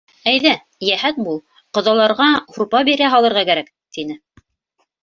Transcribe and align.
—Әйҙә, 0.29 0.53
йәһәт 0.87 1.19
бул, 1.27 1.37
ҡоҙаларға 1.79 2.29
һурпа 2.57 2.85
бирә 2.91 3.13
һалырға 3.17 3.47
кәрәк,— 3.53 3.73
тине. 3.99 4.23